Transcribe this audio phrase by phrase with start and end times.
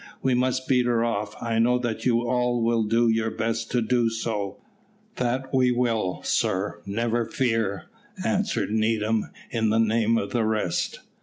[0.23, 1.35] We must beat her off.
[1.39, 4.57] I know that you all will do your best to do so."
[5.17, 7.83] "That we will, sir, never fear,"
[8.25, 11.01] answered Needham, in the name of the rest.